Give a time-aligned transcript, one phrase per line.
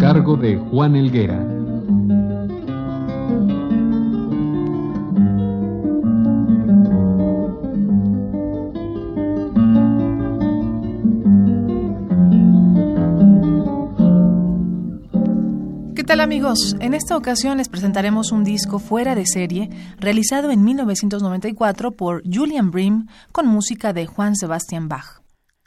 [0.00, 1.38] Cargo de Juan Elguera.
[15.94, 16.76] ¿Qué tal amigos?
[16.80, 22.70] En esta ocasión les presentaremos un disco fuera de serie realizado en 1994 por Julian
[22.70, 25.20] Bream con música de Juan Sebastian Bach.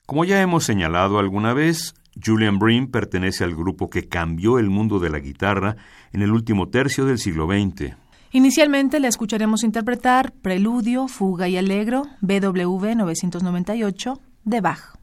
[0.07, 1.93] Como ya hemos señalado alguna vez,
[2.25, 5.75] Julian Bream pertenece al grupo que cambió el mundo de la guitarra
[6.11, 7.95] en el último tercio del siglo XX.
[8.31, 15.02] Inicialmente la escucharemos interpretar Preludio, Fuga y Allegro, BWV 998, de Bach.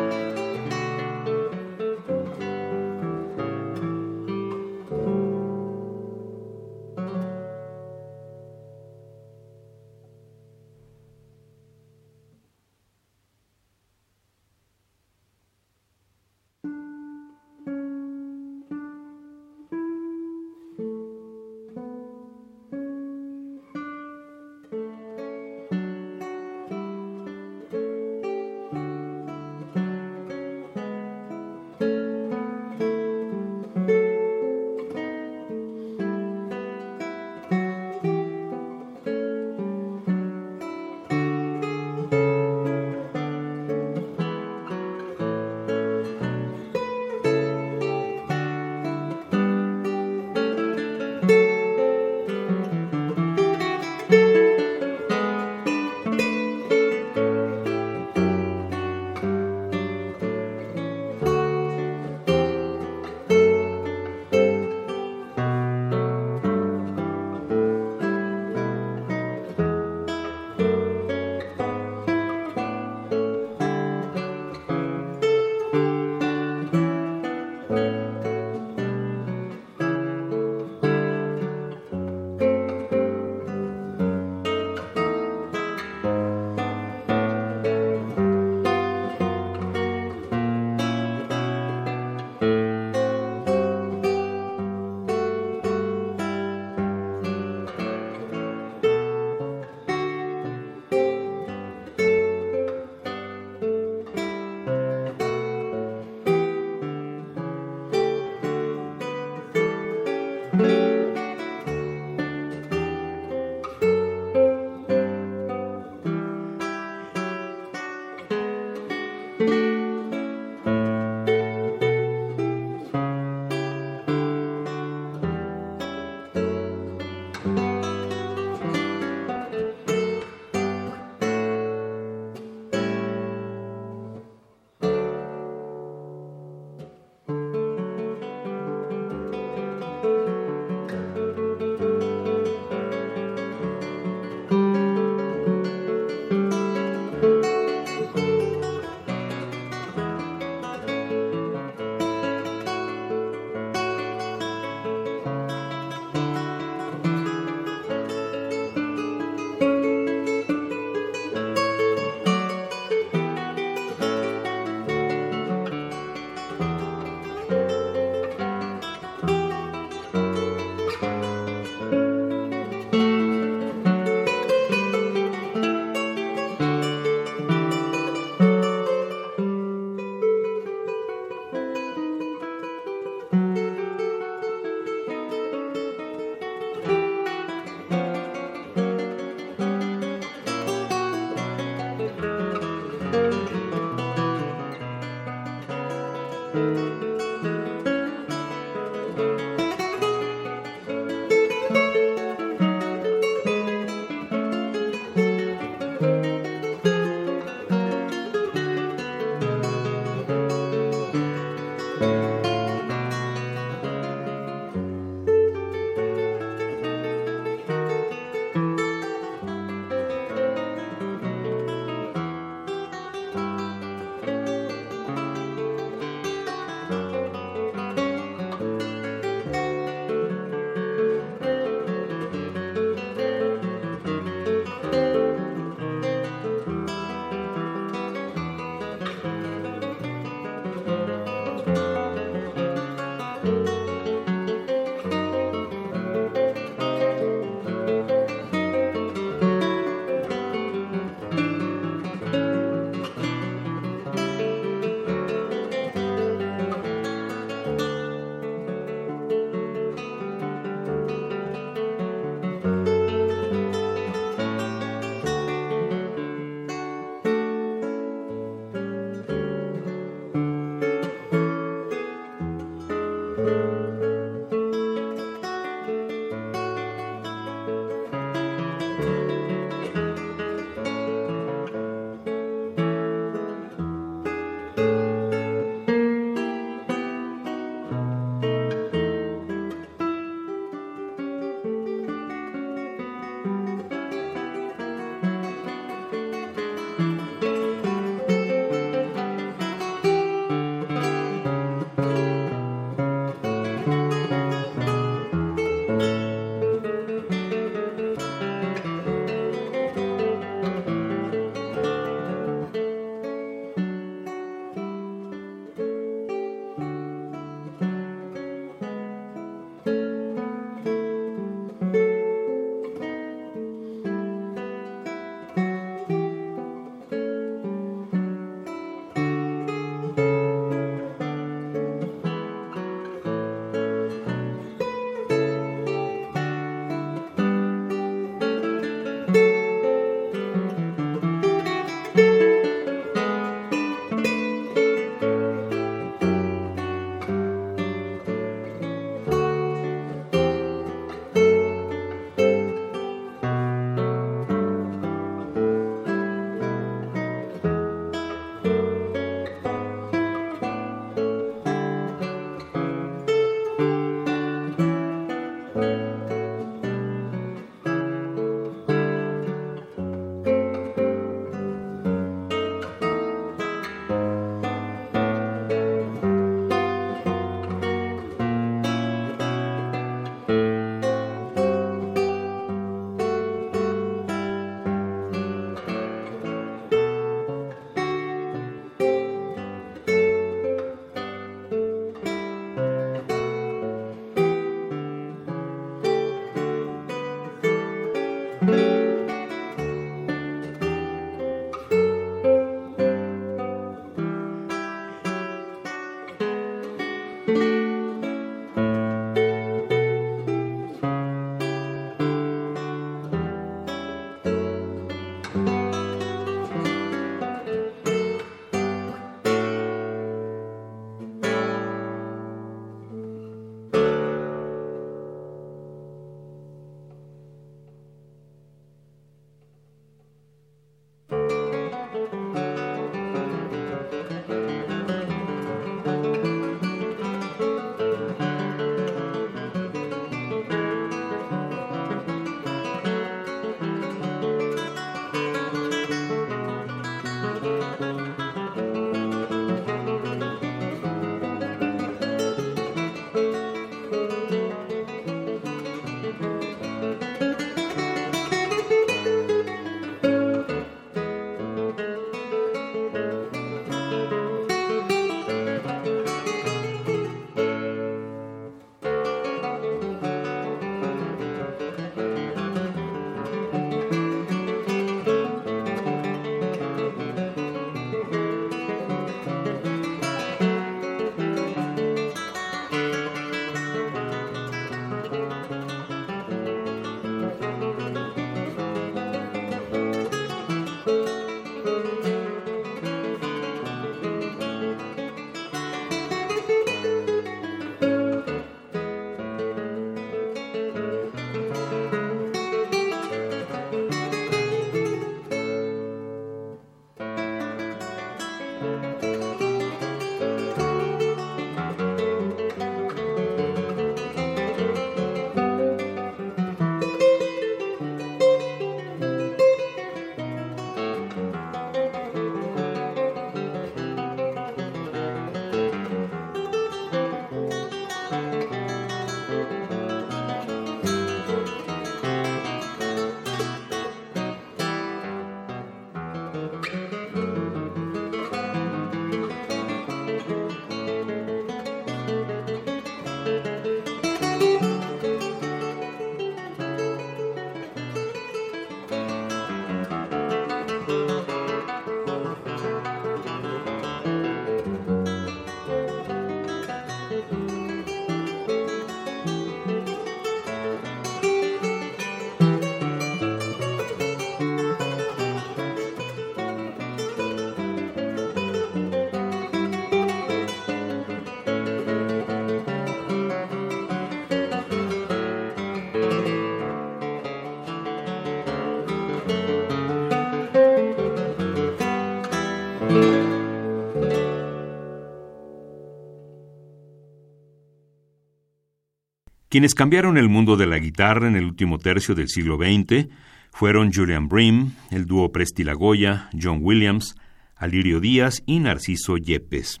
[589.68, 593.28] Quienes cambiaron el mundo de la guitarra en el último tercio del siglo XX
[593.70, 597.36] fueron Julian Bream, el dúo Presti Lagoya, John Williams,
[597.76, 600.00] Alirio Díaz y Narciso Yepes.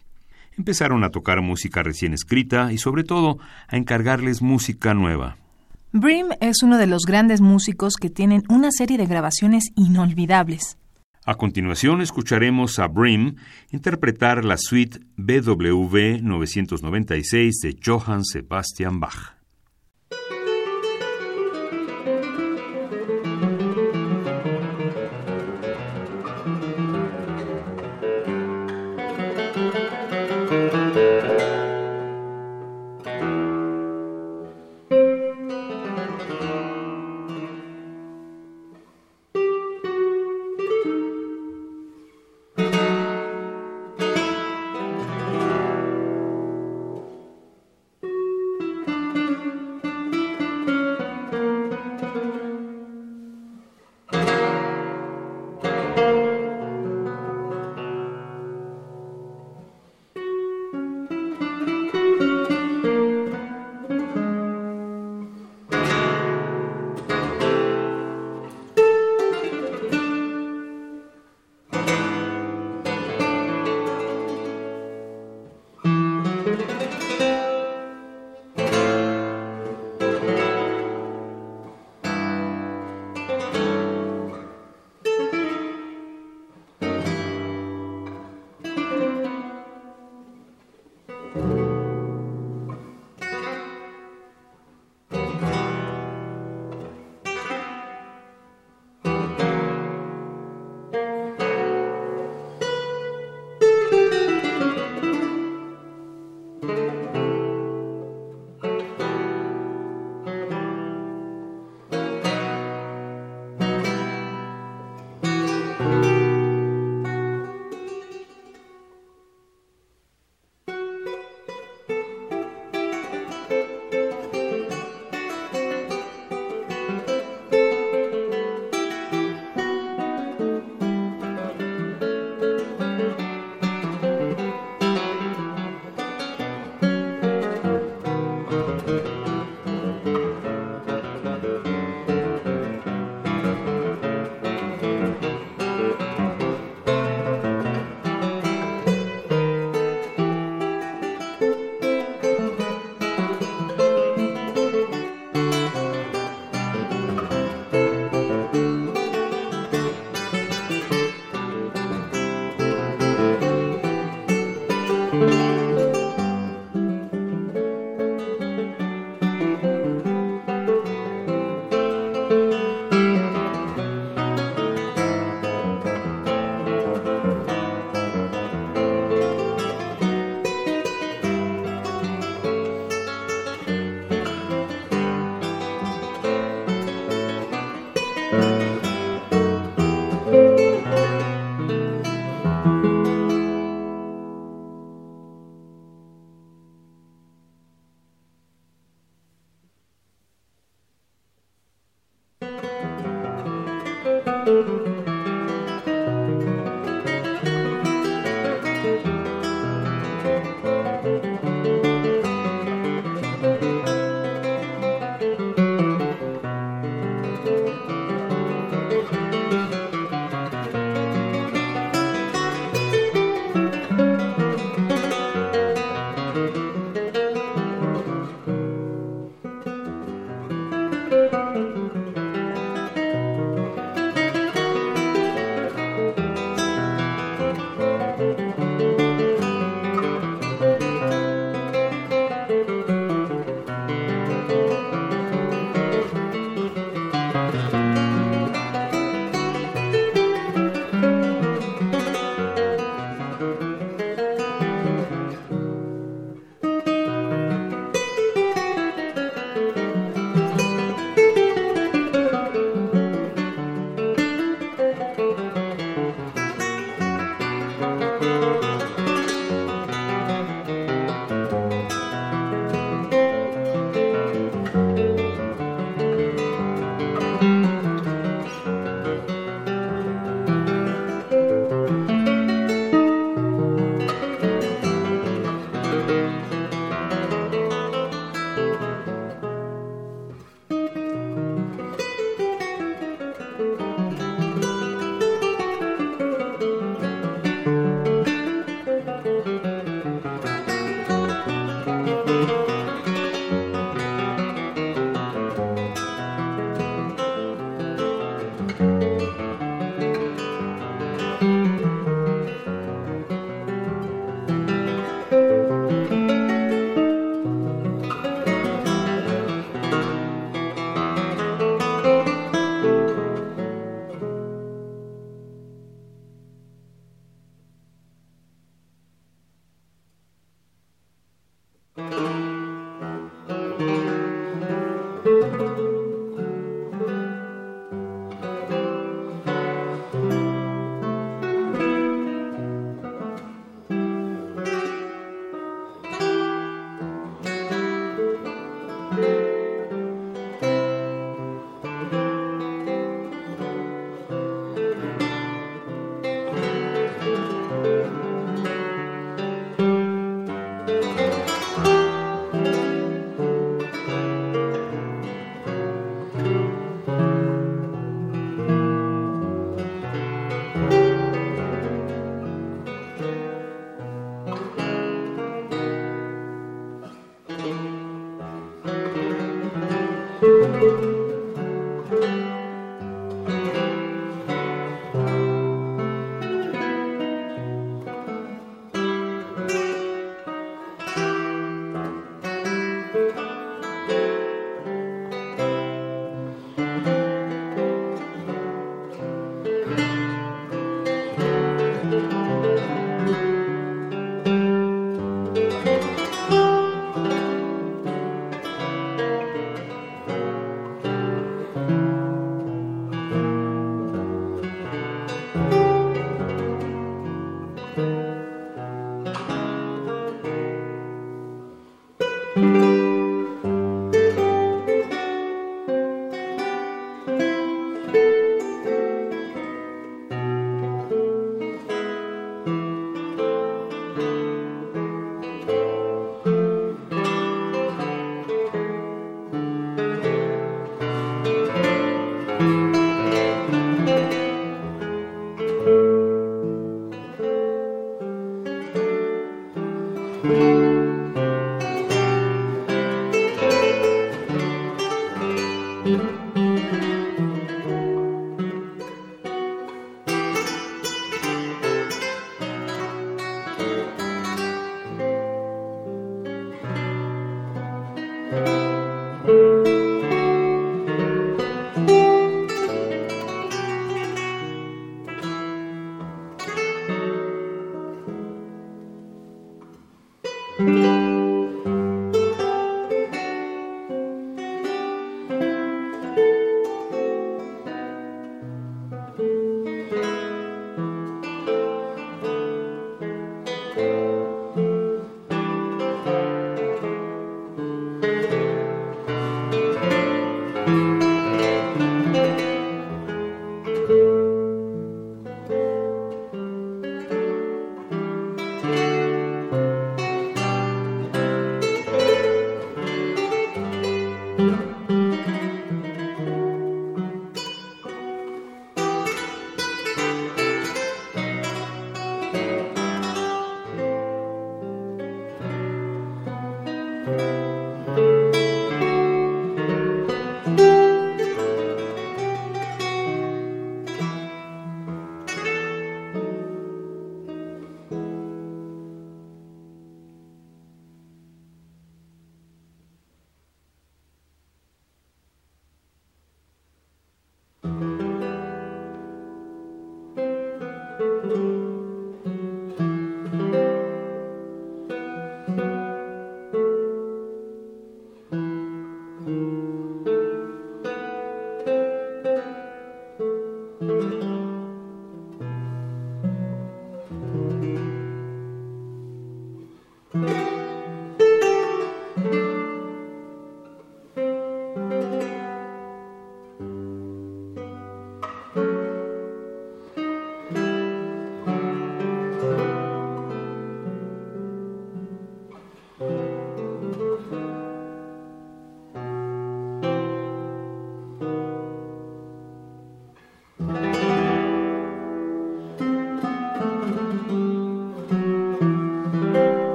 [0.56, 5.36] Empezaron a tocar música recién escrita y sobre todo a encargarles música nueva.
[5.92, 10.78] Bream es uno de los grandes músicos que tienen una serie de grabaciones inolvidables.
[11.26, 13.36] A continuación escucharemos a Bream
[13.70, 19.37] interpretar la suite BWV 996 de Johann Sebastian Bach.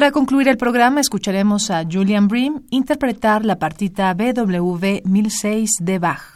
[0.00, 6.29] Para concluir el programa escucharemos a Julian Bream interpretar la partita BWV 1006 de Bach.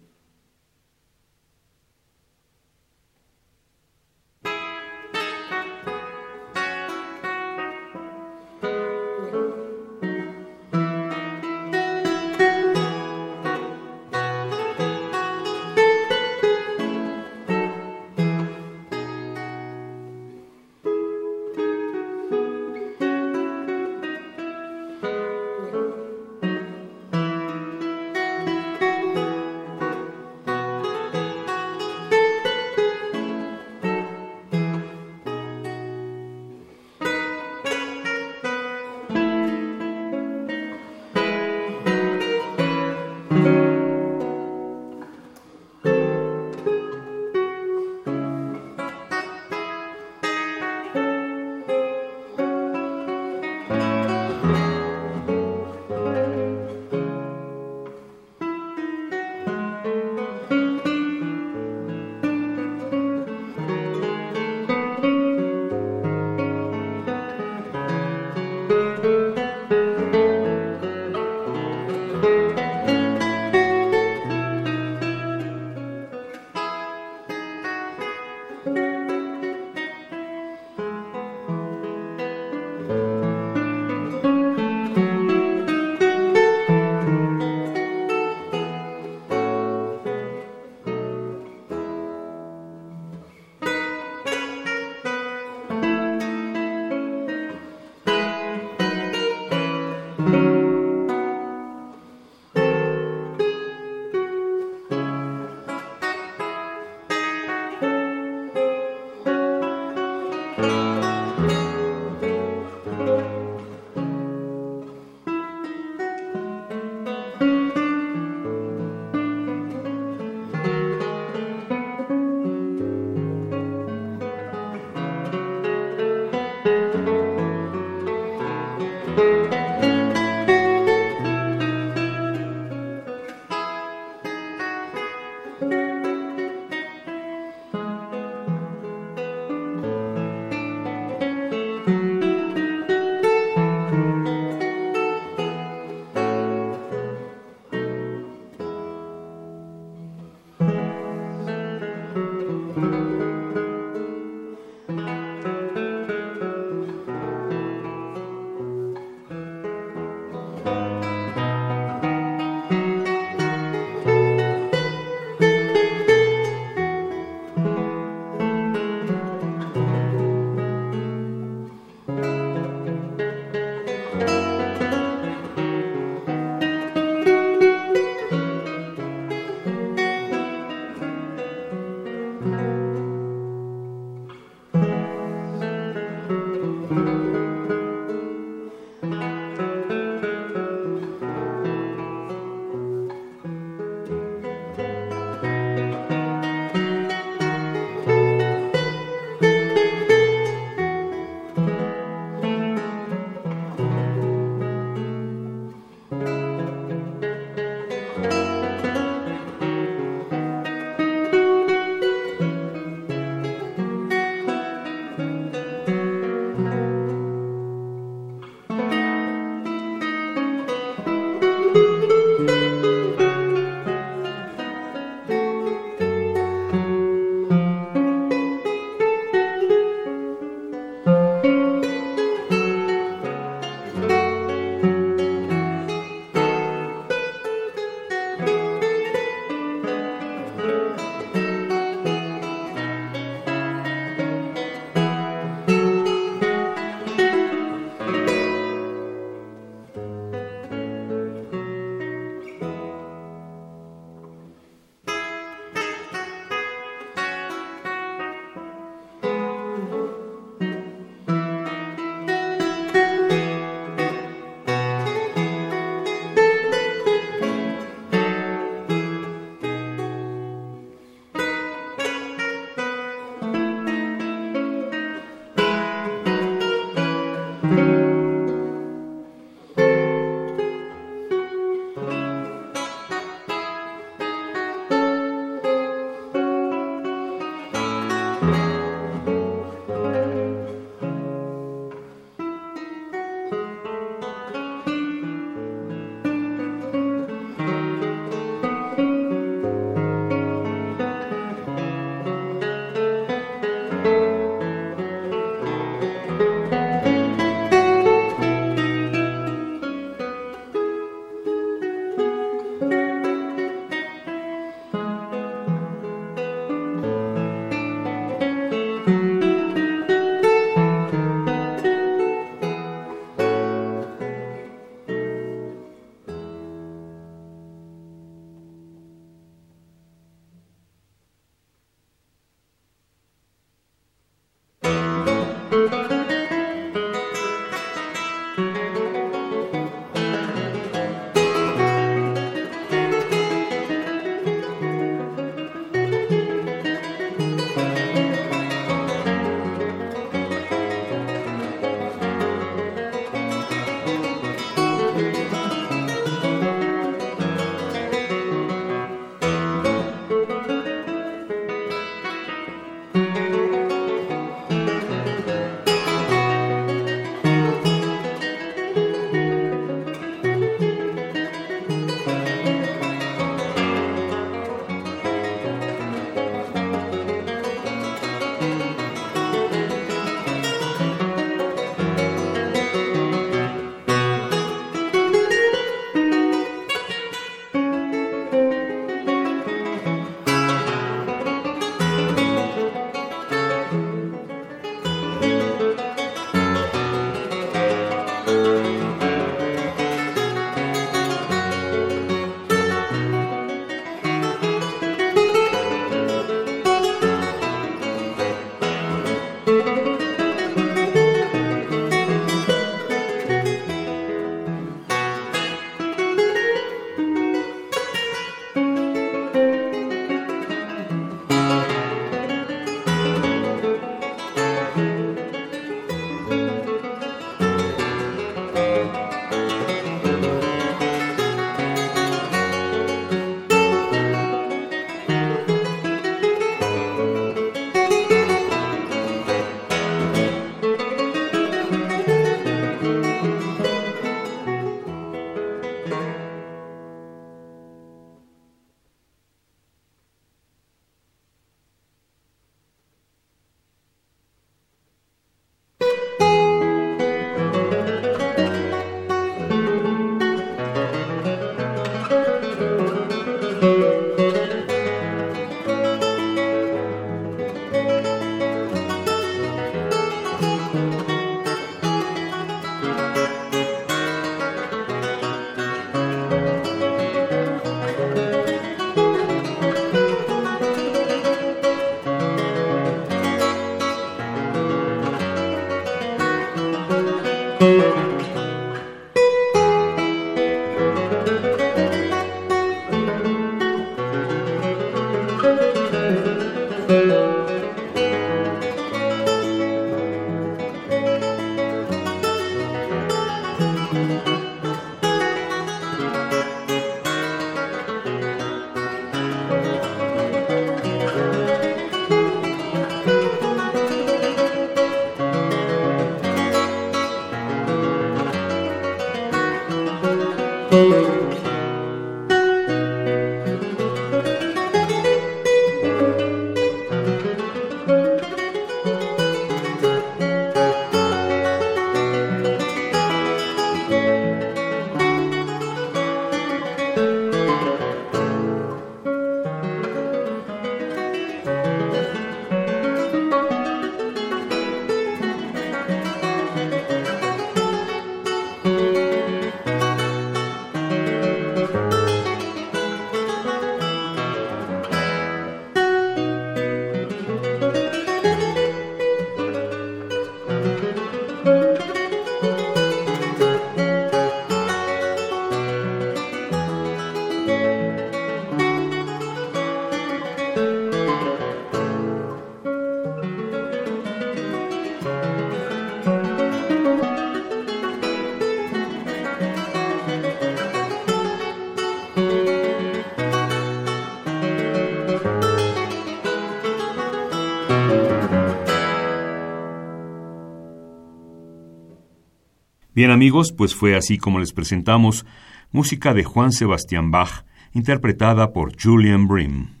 [593.21, 595.45] Bien amigos, pues fue así como les presentamos
[595.91, 600.00] música de Juan Sebastián Bach, interpretada por Julian Brim.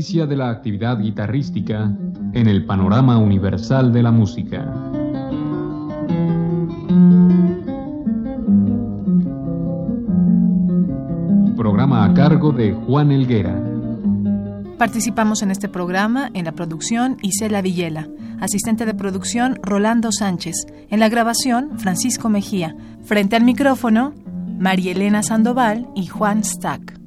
[0.00, 1.94] De la actividad guitarrística
[2.32, 4.64] en el panorama universal de la música.
[11.54, 13.62] Programa a cargo de Juan Elguera.
[14.78, 18.08] Participamos en este programa en la producción Isela Villela,
[18.40, 24.14] asistente de producción Rolando Sánchez, en la grabación Francisco Mejía, frente al micrófono
[24.58, 26.99] María Elena Sandoval y Juan Stack.